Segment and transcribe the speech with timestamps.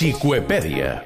[0.00, 1.02] Xicoepèdia.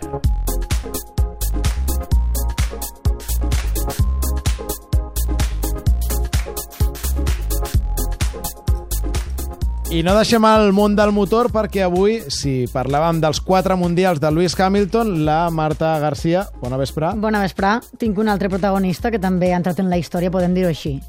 [9.91, 14.31] I no deixem el món del motor perquè avui, si parlàvem dels quatre mundials de
[14.31, 17.11] Lewis Hamilton, la Marta Garcia, bona vespre.
[17.19, 17.81] Bona vespre.
[17.99, 21.01] Tinc un altre protagonista que també ha entrat en la història, podem dir-ho així.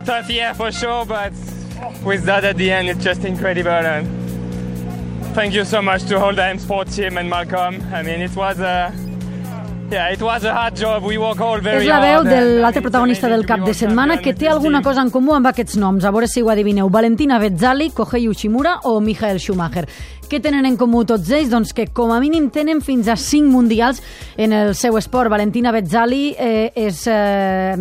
[0.00, 1.36] Tough, yeah, for sure, but
[2.08, 3.84] with that at the end, it's just incredible.
[3.84, 4.23] And
[5.34, 7.82] thank you so much to all the M Sport team and Malcolm.
[7.92, 8.92] I mean, it was a
[9.90, 11.04] yeah, it was a hard job.
[11.04, 14.32] We work all very És la veu de l'altre protagonista del cap de setmana que
[14.34, 16.04] té alguna cosa en comú amb aquests noms.
[16.04, 16.88] A veure si ho adivineu.
[16.90, 19.86] Valentina Bezzali, Kohei Uchimura o Michael Schumacher.
[20.30, 21.50] Què tenen en comú tots ells?
[21.52, 24.00] Doncs que com a mínim tenen fins a 5 mundials
[24.40, 25.30] en el seu esport.
[25.30, 27.74] Valentina Bezzali eh, és eh,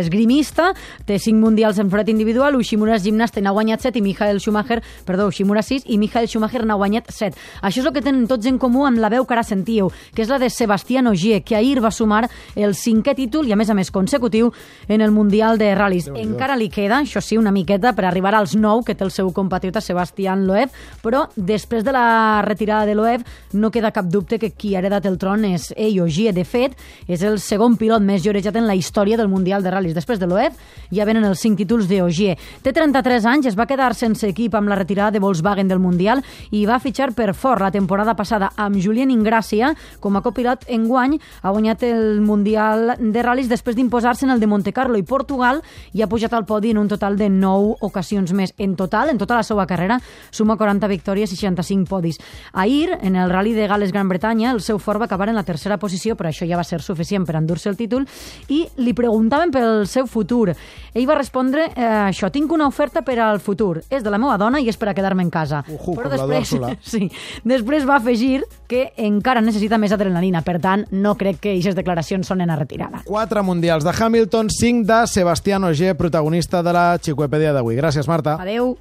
[0.00, 0.72] esgrimista,
[1.06, 4.40] té 5 mundials en fred individual, Ushimura és gimnasta i n'ha guanyat 7 i Michael
[4.40, 7.36] Schumacher, perdó, Ushimura 6 i Michael Schumacher n'ha guanyat 7.
[7.62, 10.24] Això és el que tenen tots en comú amb la veu que ara sentíeu, que
[10.24, 13.70] és la de Sebastián Ogier, que ahir va sumar el cinquè títol i a més
[13.70, 14.52] a més consecutiu
[14.88, 16.08] en el Mundial de Ral·lis.
[16.16, 19.32] Encara li queda, això sí, una miqueta per arribar als 9 que té el seu
[19.32, 24.52] compatriota Sebastián Loeb, però després de la retirada de Loeb no queda cap dubte que
[24.52, 26.32] qui ha heredat el tron és ell, Ogier.
[26.36, 26.76] De fet,
[27.08, 29.94] és el segon pilot més llorejat en la història del Mundial de Ral·lis.
[29.96, 30.56] Després de Loeb
[30.92, 32.36] ja venen els 5 títols de Ogier.
[32.62, 36.22] Té 33 anys, es va quedar sense equip amb la retirada de Volkswagen del Mundial
[36.50, 41.18] i va fitxar per Ford la temporada passada amb Julien Ingràcia com a copilot enguany
[41.42, 45.62] ha guanyat el Mundial de Ral·lis després d'imposar-se en el de Monte Carlo i Portugal
[45.92, 48.52] i ha pujat al podi en un total de 9 ocasions més.
[48.58, 49.98] En total, en tota la seva carrera,
[50.30, 52.18] suma 40 victòries i 65 podis.
[52.52, 55.44] Ahir, en el Rally de Gales Gran Bretanya, el seu Ford va acabar en la
[55.44, 58.06] tercera posició, però això ja va ser suficient per endur-se el títol,
[58.48, 60.54] i li preguntaven pel seu futur.
[60.94, 63.82] Ell va respondre, eh, això, tinc una oferta per al futur.
[63.90, 65.62] És de la meva dona i és per a quedar-me en casa.
[65.68, 66.54] Ujú, però després,
[66.92, 67.10] sí,
[67.44, 70.42] després va afegir que encara necessita més adrenalina.
[70.46, 73.02] Per tant, no crec que aquestes declaracions sonen a retirada.
[73.06, 77.76] Quatre mundials de Hamilton, cinc de Sebastián Ogier, protagonista de la Xicoepèdia d'avui.
[77.76, 78.36] Gràcies, Marta.
[78.40, 78.74] Adeu.